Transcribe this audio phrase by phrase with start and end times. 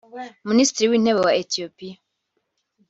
[0.49, 1.95] Minisitiri w’intebe wa Ethiopia